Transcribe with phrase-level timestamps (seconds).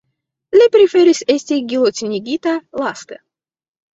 [0.59, 2.55] Li preferis esti gilotinigita
[2.85, 3.21] laste.